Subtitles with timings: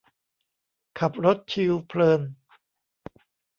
[0.99, 2.21] ขับรถชิลเพลิน